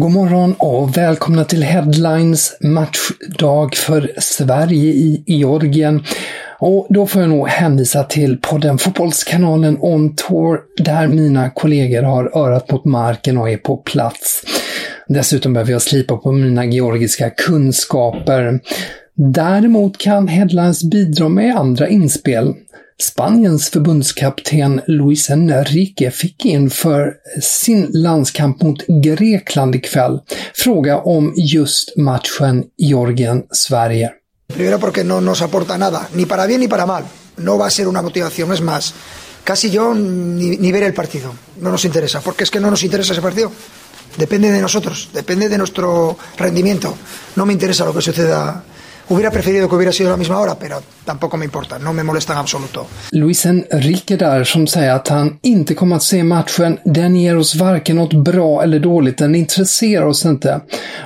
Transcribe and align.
God 0.00 0.10
morgon 0.10 0.54
och 0.58 0.96
välkomna 0.96 1.44
till 1.44 1.62
Headlines 1.62 2.56
matchdag 2.60 3.74
för 3.74 4.12
Sverige 4.18 4.92
i 4.92 5.22
Georgien. 5.26 6.02
Och 6.58 6.86
då 6.90 7.06
får 7.06 7.20
jag 7.22 7.28
nog 7.28 7.48
hänvisa 7.48 8.04
till 8.04 8.38
podden 8.40 8.78
Fotbollskanalen 8.78 9.78
On 9.80 10.14
Tour 10.14 10.60
där 10.76 11.06
mina 11.06 11.50
kollegor 11.50 12.02
har 12.02 12.38
örat 12.38 12.70
mot 12.70 12.84
marken 12.84 13.38
och 13.38 13.50
är 13.50 13.56
på 13.56 13.76
plats. 13.76 14.42
Dessutom 15.08 15.52
behöver 15.52 15.72
jag 15.72 15.82
slipa 15.82 16.16
på 16.16 16.32
mina 16.32 16.64
georgiska 16.64 17.30
kunskaper. 17.30 18.60
Däremot 19.14 19.98
kan 19.98 20.28
Headlines 20.28 20.84
bidra 20.84 21.28
med 21.28 21.56
andra 21.56 21.88
inspel. 21.88 22.54
Spaniens 23.02 23.70
förbundskapten 23.70 24.82
Luis 24.86 25.30
Enrique 25.30 26.10
fick 26.10 26.44
inför 26.44 27.14
sin 27.40 27.90
landskamp 27.92 28.62
mot 28.62 28.86
Grekland 28.88 29.74
ikväll 29.74 30.20
fråga 30.54 30.98
om 30.98 31.32
just 31.36 31.96
matchen 31.96 32.64
Georgien-Sverige. 32.76 34.10
Primero 34.48 34.78
porque 34.78 35.04
no 35.04 35.20
nos 35.20 35.42
aporta 35.42 35.78
nada, 35.78 36.08
ni 36.14 36.26
para 36.26 36.46
bien 36.46 36.60
ni 36.60 36.68
para 36.68 36.86
mal. 36.86 37.04
No 37.36 37.58
va 37.58 37.66
a 37.66 37.70
ser 37.70 37.86
una 37.86 38.02
motivación, 38.02 38.52
es 38.52 38.60
más, 38.60 38.94
casi 39.44 39.70
yo 39.70 39.94
ni, 39.94 40.56
ni 40.56 40.72
ver 40.72 40.82
el 40.82 40.94
partido. 40.94 41.32
No 41.60 41.70
nos 41.70 41.84
interesa, 41.84 42.20
porque 42.20 42.44
es 42.44 42.50
que 42.50 42.60
no 42.60 42.70
nos 42.70 42.82
interesa 42.82 43.12
ese 43.12 43.22
partido. 43.22 43.52
Depende 44.16 44.50
de 44.50 44.60
nosotros, 44.60 45.10
depende 45.12 45.48
de 45.48 45.58
nuestro 45.58 46.18
rendimiento. 46.36 46.96
No 47.36 47.46
me 47.46 47.52
interesa 47.52 47.84
lo 47.84 47.94
que 47.94 48.02
suceda 48.02 48.64
Hubiera 49.10 49.30
preferido 49.30 49.68
que 49.68 49.76
hubiera 49.76 49.92
sido 49.92 50.10
a 50.10 50.12
la 50.12 50.16
misma 50.18 50.38
hora, 50.38 50.54
pero 50.54 50.82
tampoco 51.04 51.36
me 51.36 51.44
importa, 51.44 51.78
no 51.78 51.92
me 51.92 52.02
molesta 52.02 52.32
en 52.34 52.38
absoluto. 52.38 52.86
Luis 53.12 53.46
Enrique 53.46 54.16
där 54.16 54.44
som 54.44 54.66
säger 54.66 54.92
att 54.92 55.08
han 55.08 55.38
inte 55.42 55.74
kommer 55.74 55.96
att 55.96 56.02
se 56.02 56.24
matchen. 56.24 56.78
Den 56.84 57.16
ger 57.16 57.36
oss 57.36 57.54
varken 57.54 57.96
något 57.96 58.12
bra 58.12 58.62
eller 58.62 58.78
dåligt, 58.78 59.18
den 59.18 59.34
intresserar 59.34 60.06
oss 60.06 60.24
inte. 60.24 60.60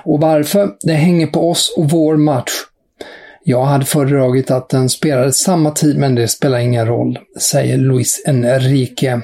Och 0.04 0.20
varför? 0.20 0.70
Det 0.80 0.92
hänger 0.92 1.26
på 1.26 1.50
oss 1.50 1.74
och 1.76 1.91
vår 1.91 2.16
match. 2.16 2.52
Jag 3.44 3.64
hade 3.64 3.84
föredragit 3.84 4.50
att 4.50 4.68
den 4.68 4.88
spelade 4.88 5.32
samma 5.32 5.70
tid, 5.70 5.98
men 5.98 6.14
det 6.14 6.28
spelar 6.28 6.58
ingen 6.58 6.86
roll, 6.86 7.18
säger 7.41 7.78
Luis 7.78 8.22
Enrique. 8.26 9.20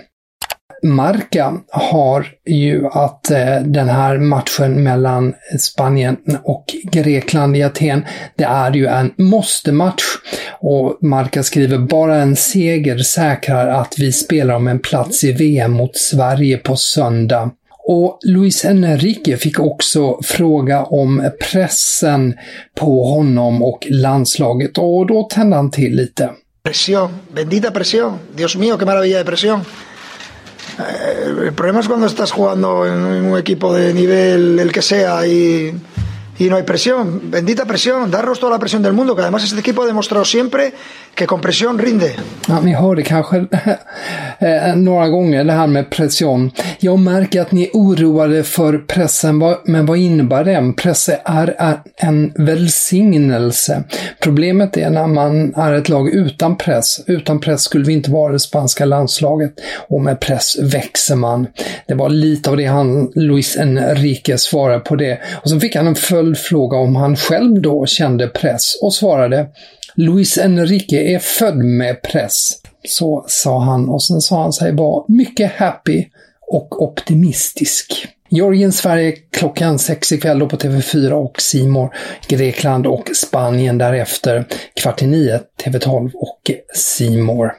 Marca 0.83 1.53
har 1.71 2.27
ju 2.47 2.87
att 2.87 3.31
eh, 3.31 3.61
den 3.65 3.89
här 3.89 4.19
matchen 4.19 4.83
mellan 4.83 5.35
Spanien 5.59 6.17
och 6.45 6.65
Grekland 6.93 7.57
i 7.57 7.63
Aten, 7.63 8.05
det 8.37 8.45
är 8.45 8.73
ju 8.73 8.87
en 8.87 9.15
måste-match. 9.17 10.03
Och 10.61 10.99
Marca 11.03 11.43
skriver 11.43 11.79
bara 11.79 12.17
en 12.17 12.37
seger 12.37 12.99
säkrar 12.99 13.67
att 13.67 13.95
vi 13.99 14.13
spelar 14.13 14.55
om 14.55 14.69
en 14.69 14.79
plats 14.79 15.25
i 15.25 15.33
VM 15.33 15.73
mot 15.73 15.97
Sverige 15.97 16.57
på 16.57 16.77
söndag. 16.77 17.51
Och 17.91 18.19
Luis 18.23 18.65
Enrique 18.65 19.37
fick 19.37 19.61
också 19.61 20.19
fråga 20.23 20.83
om 20.83 21.31
pressen 21.53 22.35
på 22.75 23.05
honom 23.05 23.63
och 23.63 23.87
landslaget 23.91 24.79
och 24.79 25.07
då 25.07 25.23
tände 25.23 25.57
han 25.57 25.71
till 25.71 25.97
lite. 25.97 26.31
Presión, 26.63 27.09
bendita 27.35 27.71
presión. 27.71 28.19
Dios 28.37 28.57
mío, 28.57 28.77
qué 28.77 28.85
maravilla 28.85 29.19
de 29.19 29.25
presión. 29.25 29.61
Eh, 30.79 31.47
el 31.47 31.53
problema 31.53 31.81
es 31.81 31.89
cuando 31.89 32.07
estás 32.07 32.33
jugando 32.33 32.87
en 32.87 32.95
un 32.95 33.39
equipo 33.39 33.75
de 33.75 33.93
nivel, 33.93 34.59
el 34.59 34.73
que 34.73 34.83
sea, 34.83 35.27
y, 35.27 35.75
y 36.39 36.49
no 36.49 36.57
hay 36.57 36.63
presión. 36.63 37.31
Bendita 37.31 37.65
presión, 37.65 38.11
darnos 38.11 38.39
toda 38.39 38.53
la 38.53 38.59
presión 38.59 38.83
del 38.83 38.93
mundo, 38.93 39.15
que 39.15 39.23
además 39.23 39.45
este 39.45 39.61
equipo 39.61 39.83
ha 39.83 39.87
demostrado 39.87 40.25
siempre 40.25 40.73
que 41.15 41.27
con 41.27 41.41
presión 41.41 41.79
rinde. 41.79 42.15
Ja, 42.47 42.61
ni 42.61 42.75
hörde 42.75 43.03
kanske 43.03 43.37
eh, 44.39 44.77
några 44.77 45.09
gånger 45.09 45.45
det 45.45 45.53
här 45.53 45.67
med 45.67 45.91
pression. 45.91 46.51
Jag 46.79 46.99
märker 46.99 47.41
att 47.41 47.53
ni 47.53 47.65
är 47.65 47.71
oroade 47.73 48.45
för 48.45 48.79
pressen, 48.79 49.43
men 49.65 49.87
vad 49.87 49.99
innebär 49.99 50.45
det? 50.45 50.73
Press 50.77 51.11
är 51.25 51.81
en 51.97 52.33
välsignelse. 52.37 53.85
Problemet 54.21 54.77
är 54.77 54.91
när 54.91 55.07
man 55.07 55.55
är 55.55 55.73
ett 55.73 55.89
lag 55.89 56.09
utan 56.09 56.57
press. 56.57 57.01
Utan 57.07 57.41
press 57.41 57.63
skulle 57.63 57.85
vi 57.85 57.93
inte 57.93 58.11
vara 58.11 58.33
det 58.33 58.41
spanska 58.41 58.85
landslaget 58.85 59.53
och 59.89 60.01
med 60.01 60.21
press 60.21 60.59
växer 60.63 61.17
man. 61.17 61.47
Det 61.87 61.95
var 61.95 62.09
lite 62.09 62.51
av 62.51 62.57
det 62.57 62.67
han, 62.67 63.13
Luis 63.15 63.57
Enrique, 63.57 64.39
svarade 64.39 64.81
på 64.81 64.97
det. 64.97 65.21
Och 65.43 65.51
så 65.51 65.61
fick 65.61 65.77
han 65.77 65.87
en 65.87 65.95
följd 65.95 66.28
följdfråga 66.29 66.77
om 66.77 66.97
han 66.97 67.17
själv 67.17 67.63
då 67.63 67.87
kände 67.87 68.29
press 68.29 68.79
och 68.83 68.95
svarade 68.95 69.47
Luis 69.95 70.39
Enrique 70.39 71.15
är 71.15 71.19
född 71.19 71.57
med 71.57 72.03
press. 72.03 72.61
Så 72.89 73.25
sa 73.29 73.61
han 73.61 73.89
och 73.89 74.03
sen 74.03 74.21
sa 74.21 74.43
han 74.43 74.53
sig 74.53 74.75
vara 74.75 75.05
mycket 75.09 75.53
happy 75.53 76.05
och 76.53 76.83
optimistisk. 76.83 78.09
Georgien-Sverige 78.31 79.13
klockan 79.13 79.79
sex 79.79 80.13
ikväll 80.13 80.41
på 80.41 80.57
TV4 80.57 81.11
och 81.11 81.41
Simor 81.41 81.95
Grekland 82.29 82.87
och 82.87 83.11
Spanien 83.15 83.79
därefter 83.79 84.45
kvart 84.81 85.03
i 85.03 85.07
nio 85.07 85.41
TV12 85.65 86.11
och 86.15 86.51
Simor. 86.75 87.53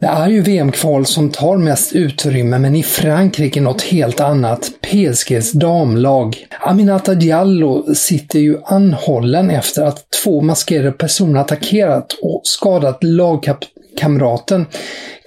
Det 0.00 0.06
är 0.06 0.28
ju 0.28 0.40
VM-kval 0.40 1.06
som 1.06 1.30
tar 1.30 1.56
mest 1.56 1.92
utrymme, 1.92 2.58
men 2.58 2.76
i 2.76 2.82
Frankrike 2.82 3.60
något 3.60 3.82
helt 3.82 4.20
annat. 4.20 4.70
PSGs 4.80 5.52
damlag. 5.52 6.46
Aminata 6.60 7.14
Diallo 7.14 7.94
sitter 7.94 8.38
ju 8.38 8.58
anhållen 8.64 9.50
efter 9.50 9.82
att 9.82 10.10
två 10.22 10.40
maskerade 10.40 10.92
personer 10.92 11.40
attackerat 11.40 12.12
och 12.22 12.40
skadat 12.44 12.98
lagkamraten 13.04 14.66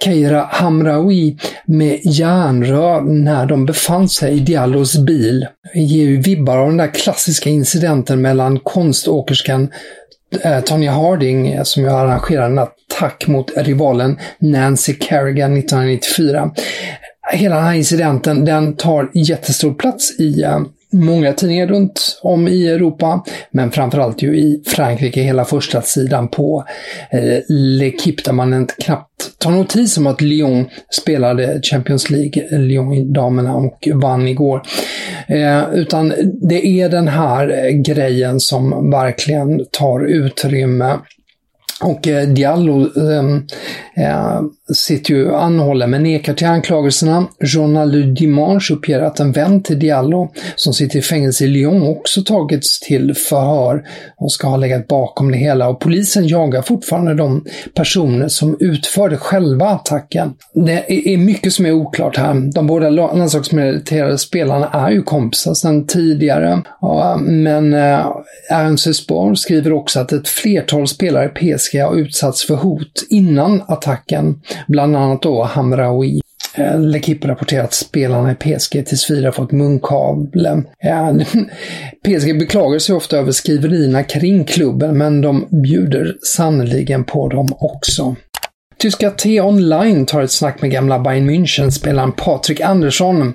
Keira 0.04 0.46
Hamraoui 0.50 1.36
med 1.66 2.00
järnrör 2.04 3.00
när 3.00 3.46
de 3.46 3.66
befann 3.66 4.08
sig 4.08 4.32
i 4.32 4.40
Diallos 4.40 4.96
bil. 4.98 5.46
Det 5.74 5.80
ger 5.80 6.04
ju 6.04 6.20
vibbar 6.20 6.56
av 6.56 6.66
den 6.66 6.76
där 6.76 6.94
klassiska 6.94 7.50
incidenten 7.50 8.22
mellan 8.22 8.58
konståkerskan 8.58 9.68
Eh, 10.30 10.60
Tonya 10.60 10.92
Harding 10.92 11.48
eh, 11.48 11.62
som 11.62 11.82
ju 11.82 11.90
arrangerade 11.90 12.46
en 12.46 12.58
attack 12.58 13.26
mot 13.26 13.52
rivalen 13.56 14.18
Nancy 14.38 14.94
Kerrigan 15.00 15.56
1994. 15.56 16.50
Hela 17.32 17.54
den 17.54 17.64
här 17.64 17.74
incidenten 17.74 18.44
den 18.44 18.76
tar 18.76 19.10
jättestor 19.14 19.74
plats 19.74 20.20
i 20.20 20.42
eh, 20.42 20.60
många 20.92 21.32
tidningar 21.32 21.66
runt 21.66 22.18
om 22.22 22.48
i 22.48 22.68
Europa, 22.68 23.24
men 23.50 23.70
framförallt 23.70 24.22
ju 24.22 24.38
i 24.38 24.62
Frankrike, 24.66 25.22
hela 25.22 25.44
första 25.44 25.82
sidan 25.82 26.28
på 26.28 26.64
eh, 27.10 27.38
L'Equipe 27.48 28.24
där 28.24 28.32
man 28.32 28.66
knappt 28.66 29.10
tar 29.38 29.50
notis 29.50 29.98
om 29.98 30.06
att 30.06 30.20
Lyon 30.20 30.68
spelade 30.90 31.60
Champions 31.62 32.10
League, 32.10 32.58
Lyon 32.58 33.12
damerna, 33.12 33.54
och 33.54 33.88
vann 33.94 34.28
igår. 34.28 34.62
Eh, 35.28 35.62
utan 35.74 36.12
det 36.48 36.66
är 36.66 36.88
den 36.88 37.08
här 37.08 37.64
eh, 37.64 37.70
grejen 37.70 38.40
som 38.40 38.90
verkligen 38.90 39.66
tar 39.72 40.06
utrymme 40.06 40.98
och 41.80 42.08
eh, 42.08 42.28
Diallo 42.28 42.82
eh, 42.82 43.22
eh, 44.00 44.40
sitter 44.74 45.14
ju 45.14 45.34
anhållen 45.34 45.90
men 45.90 46.02
nekar 46.02 46.34
till 46.34 46.46
anklagelserna. 46.46 47.26
Journal 47.40 47.92
du 47.92 48.02
Dimanche 48.02 48.74
uppger 48.74 49.00
att 49.00 49.20
en 49.20 49.32
vän 49.32 49.62
till 49.62 49.78
Diallo 49.78 50.32
som 50.56 50.72
sitter 50.72 50.98
i 50.98 51.02
fängelse 51.02 51.44
i 51.44 51.48
Lyon 51.48 51.82
också 51.82 52.22
tagits 52.22 52.80
till 52.80 53.14
förhör 53.14 53.84
och 54.16 54.32
ska 54.32 54.48
ha 54.48 54.56
legat 54.56 54.88
bakom 54.88 55.32
det 55.32 55.38
hela. 55.38 55.68
Och 55.68 55.80
polisen 55.80 56.28
jagar 56.28 56.62
fortfarande 56.62 57.14
de 57.14 57.44
personer 57.74 58.28
som 58.28 58.56
utförde 58.60 59.16
själva 59.16 59.66
attacken. 59.66 60.34
Det 60.54 61.12
är 61.12 61.16
mycket 61.16 61.52
som 61.52 61.66
är 61.66 61.72
oklart 61.72 62.16
här. 62.16 62.52
De 62.54 62.66
båda 62.66 62.90
landslagsmeriterade 62.90 64.18
spelarna 64.18 64.68
är 64.68 64.90
ju 64.90 65.02
kompisar 65.02 65.54
sedan 65.54 65.86
tidigare. 65.86 66.62
Men 67.20 67.74
eh, 67.74 68.06
RNC 68.50 68.92
skriver 69.36 69.72
också 69.72 70.00
att 70.00 70.12
ett 70.12 70.28
flertal 70.28 70.88
spelare 70.88 71.24
i 71.24 71.28
PSG 71.28 71.80
har 71.82 71.96
utsatts 71.96 72.46
för 72.46 72.54
hot 72.54 73.06
innan 73.08 73.62
attacken 73.68 73.89
attacken, 73.90 74.40
Bland 74.68 74.96
annat 74.96 75.22
då 75.22 75.42
Hamraoui. 75.42 76.20
Eh, 76.54 76.80
L'Equipe 76.80 77.28
rapporterar 77.28 77.64
att 77.64 77.74
spelarna 77.74 78.32
i 78.32 78.34
PSG 78.34 78.86
tills 78.86 79.10
vidare 79.10 79.32
fått 79.32 79.52
munkavle. 79.52 80.62
Eh, 80.84 81.12
PSG 82.04 82.38
beklagar 82.38 82.78
sig 82.78 82.94
ofta 82.94 83.16
över 83.16 83.32
skriverierna 83.32 84.02
kring 84.02 84.44
klubben, 84.44 84.98
men 84.98 85.20
de 85.20 85.48
bjuder 85.62 86.16
sannoliken 86.36 87.04
på 87.04 87.28
dem 87.28 87.48
också. 87.58 88.16
Tyska 88.78 89.10
T-Online 89.10 90.06
tar 90.06 90.22
ett 90.22 90.30
snack 90.30 90.62
med 90.62 90.70
gamla 90.70 90.98
Bayern 90.98 91.30
München-spelaren 91.30 92.12
Patrik 92.12 92.60
Andersson. 92.60 93.34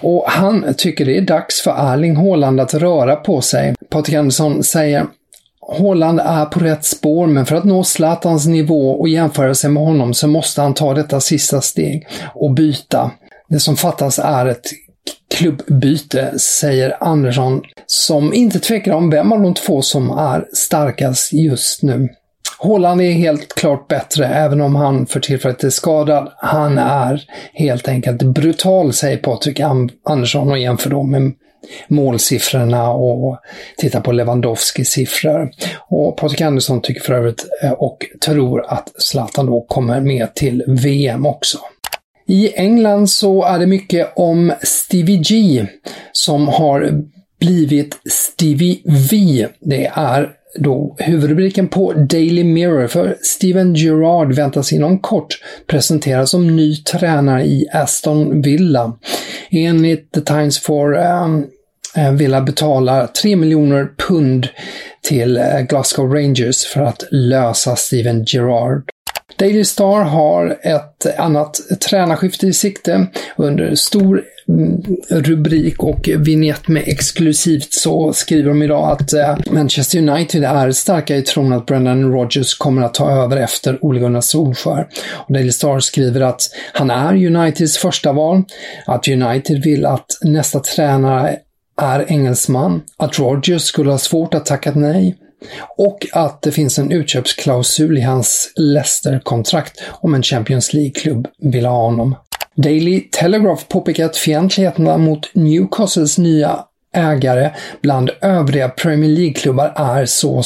Och 0.00 0.24
han 0.28 0.74
tycker 0.76 1.04
det 1.04 1.18
är 1.18 1.22
dags 1.22 1.62
för 1.62 1.92
Erling 1.92 2.16
Haaland 2.16 2.60
att 2.60 2.74
röra 2.74 3.16
på 3.16 3.40
sig. 3.40 3.74
Patrik 3.90 4.16
Andersson 4.16 4.62
säger 4.62 5.06
Holland 5.68 6.20
är 6.20 6.44
på 6.44 6.60
rätt 6.60 6.84
spår, 6.84 7.26
men 7.26 7.46
för 7.46 7.56
att 7.56 7.64
nå 7.64 7.84
Zlatans 7.84 8.46
nivå 8.46 8.90
och 8.90 9.08
jämföra 9.08 9.54
sig 9.54 9.70
med 9.70 9.82
honom 9.82 10.14
så 10.14 10.28
måste 10.28 10.62
han 10.62 10.74
ta 10.74 10.94
detta 10.94 11.20
sista 11.20 11.60
steg 11.60 12.06
och 12.34 12.54
byta. 12.54 13.10
Det 13.48 13.60
som 13.60 13.76
fattas 13.76 14.18
är 14.18 14.46
ett 14.46 14.66
klubbbyte, 15.34 16.38
säger 16.38 16.96
Andersson, 17.00 17.62
som 17.86 18.34
inte 18.34 18.58
tvekar 18.58 18.92
om 18.92 19.10
vem 19.10 19.32
av 19.32 19.42
de 19.42 19.54
två 19.54 19.82
som 19.82 20.10
är 20.10 20.48
starkast 20.52 21.32
just 21.32 21.82
nu. 21.82 22.08
Håland 22.58 23.00
är 23.00 23.12
helt 23.12 23.54
klart 23.54 23.88
bättre, 23.88 24.26
även 24.26 24.60
om 24.60 24.74
han 24.74 25.06
för 25.06 25.20
tillfället 25.20 25.64
är 25.64 25.70
skadad. 25.70 26.32
Han 26.36 26.78
är 26.78 27.24
helt 27.54 27.88
enkelt 27.88 28.22
brutal, 28.22 28.92
säger 28.92 29.16
Patrik 29.16 29.60
Andersson 30.04 30.50
och 30.50 30.58
jämför 30.58 30.90
då 30.90 31.02
med 31.02 31.32
målsiffrorna 31.88 32.90
och 32.90 33.38
titta 33.76 34.00
på 34.00 34.12
Lewandowskis 34.12 34.90
siffror. 34.90 35.50
Och 35.88 36.16
Patrik 36.16 36.40
Andersson 36.40 36.82
tycker 36.82 37.00
för 37.00 37.14
övrigt 37.14 37.46
eh, 37.62 37.72
och 37.72 38.06
tror 38.24 38.64
att 38.68 38.92
Zlatan 38.98 39.46
då 39.46 39.60
kommer 39.68 40.00
med 40.00 40.34
till 40.34 40.64
VM 40.66 41.26
också. 41.26 41.58
I 42.28 42.52
England 42.54 43.10
så 43.10 43.44
är 43.44 43.58
det 43.58 43.66
mycket 43.66 44.12
om 44.16 44.52
Stevie 44.62 45.16
G 45.16 45.66
som 46.12 46.48
har 46.48 47.02
blivit 47.40 47.98
Stevie 48.10 48.80
V. 49.10 49.46
Det 49.60 49.86
är 49.94 50.32
då 50.58 50.96
huvudrubriken 50.98 51.68
på 51.68 51.92
Daily 51.92 52.44
Mirror 52.44 52.86
för 52.86 53.16
Steven 53.22 53.74
Gerrard 53.74 54.32
väntas 54.32 54.72
inom 54.72 54.98
kort 54.98 55.38
presenteras 55.66 56.30
som 56.30 56.56
ny 56.56 56.76
tränare 56.76 57.44
i 57.44 57.66
Aston 57.72 58.42
Villa. 58.42 58.92
Enligt 59.50 60.12
The 60.12 60.20
Times 60.20 60.58
for 60.58 60.96
um, 60.96 61.46
eh, 61.96 62.06
eh, 62.06 62.12
Villa 62.12 62.40
betalar 62.40 63.06
3 63.06 63.36
miljoner 63.36 63.88
pund 64.08 64.48
till 65.02 65.36
eh, 65.36 65.60
Glasgow 65.68 66.14
Rangers 66.14 66.66
för 66.66 66.80
att 66.80 67.04
lösa 67.10 67.76
Steven 67.76 68.24
Gerrard. 68.24 68.82
Daily 69.38 69.64
Star 69.64 70.02
har 70.02 70.58
ett 70.62 71.18
annat 71.18 71.60
tränarskifte 71.88 72.46
i 72.46 72.52
sikte. 72.52 73.06
Under 73.36 73.74
stor 73.74 74.22
rubrik 75.08 75.82
och 75.82 76.08
vignett 76.18 76.68
med 76.68 76.82
exklusivt 76.86 77.72
så 77.72 78.12
skriver 78.12 78.48
de 78.48 78.62
idag 78.62 78.90
att 78.90 79.12
eh, 79.12 79.36
Manchester 79.50 79.98
United 79.98 80.44
är 80.44 80.72
starka 80.72 81.16
i 81.16 81.22
tron 81.22 81.52
att 81.52 81.66
Brendan 81.66 82.12
Rodgers 82.12 82.54
kommer 82.54 82.82
att 82.82 82.94
ta 82.94 83.10
över 83.10 83.36
efter 83.36 83.84
Ole 83.84 84.00
Gunnar 84.00 84.20
Solskjaer. 84.20 84.88
Och 85.12 85.34
Daily 85.34 85.52
Star 85.52 85.80
skriver 85.80 86.20
att 86.20 86.42
han 86.72 86.90
är 86.90 87.26
Uniteds 87.26 87.78
första 87.78 88.12
val, 88.12 88.44
att 88.86 89.08
United 89.08 89.62
vill 89.62 89.86
att 89.86 90.06
nästa 90.22 90.60
tränare 90.60 91.36
är 91.82 92.12
engelsman, 92.12 92.82
att 92.96 93.18
Rogers 93.18 93.62
skulle 93.62 93.90
ha 93.90 93.98
svårt 93.98 94.34
att 94.34 94.46
tacka 94.46 94.72
nej 94.74 95.16
och 95.76 96.06
att 96.12 96.42
det 96.42 96.52
finns 96.52 96.78
en 96.78 96.92
utköpsklausul 96.92 97.98
i 97.98 98.00
hans 98.00 98.52
Leicester-kontrakt 98.56 99.82
om 100.00 100.14
en 100.14 100.22
Champions 100.22 100.72
League-klubb 100.72 101.28
vill 101.38 101.66
ha 101.66 101.82
honom. 101.82 102.14
Daily 102.56 103.00
Telegraph 103.00 103.64
påpekar 103.68 104.04
att 104.04 104.16
fientligheterna 104.16 104.98
mot 104.98 105.34
Newcastles 105.34 106.18
nya 106.18 106.58
ägare 106.94 107.50
bland 107.80 108.10
övriga 108.20 108.68
Premier 108.68 109.10
League-klubbar 109.10 109.72
är 109.76 110.06
så 110.06 110.42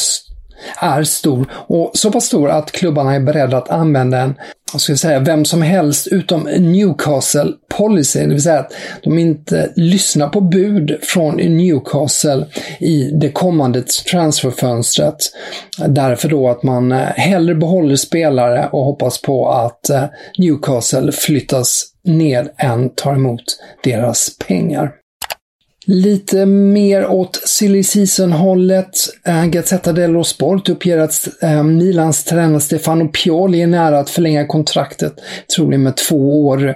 är 0.81 1.03
stor 1.03 1.53
och 1.53 1.91
så 1.95 2.13
pass 2.13 2.25
stor 2.25 2.51
att 2.51 2.73
klubbarna 2.73 3.15
är 3.15 3.21
beredda 3.21 3.57
att 3.57 3.71
använda 3.71 4.19
en, 4.19 4.35
vad 4.73 4.83
ska 4.83 4.93
jag 4.93 4.99
säga, 4.99 5.21
vem 5.21 5.45
som 5.45 5.63
helst 5.63 6.07
utom 6.07 6.43
Newcastle 6.43 7.53
policy, 7.79 8.21
det 8.21 8.29
vill 8.29 8.43
säga 8.43 8.59
att 8.59 8.73
de 9.03 9.19
inte 9.19 9.73
lyssnar 9.77 10.29
på 10.29 10.41
bud 10.41 10.99
från 11.03 11.37
Newcastle 11.37 12.47
i 12.81 13.11
det 13.21 13.31
kommande 13.31 13.83
transferfönstret. 14.11 15.17
Därför 15.89 16.29
då 16.29 16.49
att 16.49 16.63
man 16.63 16.93
eh, 16.93 16.99
hellre 16.99 17.55
behåller 17.55 17.97
spelare 17.97 18.69
och 18.73 18.85
hoppas 18.85 19.23
på 19.23 19.51
att 19.51 19.91
eh, 19.91 20.05
Newcastle 20.39 21.13
flyttas 21.13 21.90
ner 22.05 22.53
än 22.57 22.89
tar 22.95 23.15
emot 23.15 23.43
deras 23.83 24.37
pengar. 24.47 24.93
Lite 25.87 26.47
mer 26.47 27.07
åt 27.07 27.41
silly 27.45 27.83
season-hållet. 27.83 28.91
Eh, 29.27 29.45
Gazzetta 29.45 29.93
dello 29.93 30.25
Sport 30.25 30.69
uppger 30.69 30.99
att 30.99 31.43
eh, 31.43 31.63
Milans 31.63 32.25
tränare 32.25 32.61
Stefano 32.61 33.09
Pioli 33.09 33.63
är 33.63 33.67
nära 33.67 33.99
att 33.99 34.11
förlänga 34.11 34.47
kontraktet, 34.47 35.13
troligen 35.57 35.83
med 35.83 35.97
två 35.97 36.47
år. 36.47 36.69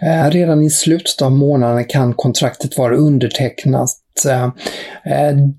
Eh, 0.00 0.30
redan 0.30 0.62
i 0.62 0.70
slutet 0.70 1.22
av 1.22 1.32
månaden 1.32 1.84
kan 1.84 2.14
kontraktet 2.14 2.78
vara 2.78 2.96
undertecknat 2.96 3.90
Eh, 4.26 4.48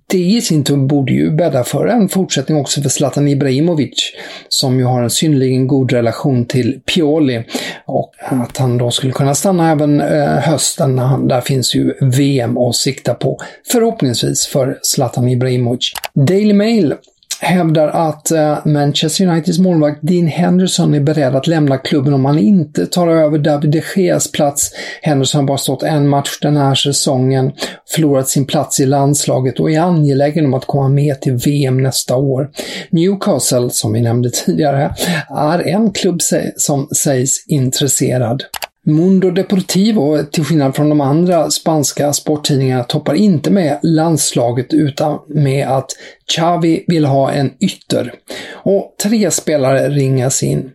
det 0.08 0.18
i 0.18 0.42
sin 0.42 0.64
tur 0.64 0.78
borde 0.78 1.12
ju 1.12 1.32
bädda 1.32 1.64
för 1.64 1.88
en 1.88 2.10
fortsättning 2.10 2.58
också 2.58 2.82
för 2.82 2.90
Zlatan 2.90 3.28
Ibrahimovic, 3.28 4.14
som 4.50 4.80
ju 4.80 4.86
har 4.86 5.04
en 5.04 5.10
synnerligen 5.10 5.68
god 5.68 5.92
relation 5.92 6.46
till 6.46 6.82
Pioli. 6.86 7.44
Och 7.86 8.12
att 8.20 8.58
han 8.58 8.78
då 8.78 8.92
skulle 8.92 9.14
kunna 9.14 9.36
stanna 9.36 9.72
även 9.72 10.02
eh, 10.02 10.28
hösten, 10.28 10.96
där 11.28 11.42
finns 11.42 11.76
ju 11.76 11.94
VM 12.02 12.58
att 12.58 12.76
sikta 12.76 13.14
på, 13.14 13.40
förhoppningsvis 13.72 14.48
för 14.48 14.80
Zlatan 14.82 15.30
Ibrahimovic. 15.30 15.94
Daily 16.14 16.54
Mail 16.54 16.96
hävdar 17.42 17.88
att 17.88 18.32
eh, 18.32 18.66
Manchester 18.66 19.28
Uniteds 19.28 19.60
målvakt 19.60 20.00
Dean 20.02 20.28
Henderson 20.28 20.94
är 20.94 21.00
beredd 21.00 21.36
att 21.36 21.48
lämna 21.48 21.78
klubben 21.78 22.14
om 22.14 22.26
han 22.26 22.40
inte 22.40 22.86
tar 22.86 23.08
över 23.08 23.38
David 23.38 23.72
de 23.72 23.82
Geas 23.96 24.32
plats. 24.32 24.72
Henderson 25.02 25.40
har 25.40 25.48
bara 25.48 25.58
stått 25.58 25.84
en 25.84 26.10
match 26.10 26.40
den 26.42 26.58
här 26.58 26.76
säsongen, 26.76 27.52
förlorat 27.96 28.30
sin 28.30 28.46
plats 28.46 28.80
i 28.80 28.86
landslaget 28.86 29.60
och 29.60 29.72
är 29.72 29.80
angelägen 29.80 30.46
om 30.46 30.54
att 30.54 30.66
komma 30.66 30.90
med 30.90 31.22
till 31.22 31.34
VM 31.34 31.84
nästa 31.84 32.16
år. 32.16 32.50
Newcastle, 32.90 33.70
som 33.70 33.94
vi 33.94 34.02
nämnde 34.02 34.30
tidigare, 34.30 34.96
är 35.38 35.68
en 35.68 35.92
klubb 35.92 36.20
som 36.58 36.88
sägs 36.88 37.46
intresserad. 37.48 38.44
Mundo 38.86 39.32
Deportivo, 39.32 40.24
till 40.24 40.44
skillnad 40.44 40.76
från 40.76 40.90
de 40.90 41.02
andra 41.02 41.50
spanska 41.50 42.14
sporttidningarna, 42.14 42.84
toppar 42.84 43.14
inte 43.14 43.52
med 43.52 43.80
landslaget 43.84 44.74
utan 44.74 45.20
med 45.28 45.68
att 45.68 45.92
Xavi 46.36 46.86
vill 46.88 47.06
ha 47.06 47.32
en 47.32 47.52
ytter. 47.60 48.14
Och 48.54 48.96
tre 49.04 49.32
spelare 49.32 49.90
ringas 49.90 50.44
in. 50.44 50.72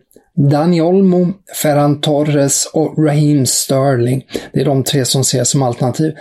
Dani 0.51 0.81
Olmo, 0.81 1.27
Ferran 1.63 2.01
Torres 2.01 2.69
och 2.73 3.05
Raheem 3.05 3.45
Sterling. 3.45 4.25
Det 4.53 4.61
är 4.61 4.65
de 4.65 4.83
tre 4.83 5.05
som 5.05 5.21
ses 5.21 5.49
som 5.49 5.63
alternativ. 5.63 6.13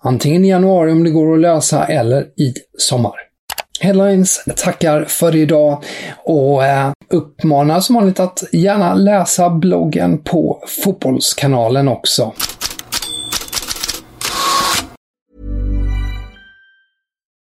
Antingen 0.00 0.44
i 0.44 0.48
januari 0.48 0.92
om 0.92 1.04
det 1.04 1.10
går 1.10 1.34
att 1.34 1.40
lösa 1.40 1.84
eller 1.84 2.22
i 2.22 2.54
sommar. 2.78 3.29
Headlines 3.80 4.44
tackar 4.56 5.04
för 5.04 5.36
idag 5.36 5.84
och 6.24 6.64
eh, 6.64 6.90
uppmanar 7.10 7.80
som 7.80 7.94
vanligt 7.94 8.20
att 8.20 8.44
gärna 8.52 8.94
läsa 8.94 9.50
bloggen 9.50 10.18
på 10.18 10.62
Fotbollskanalen 10.84 11.88
också. 11.88 12.32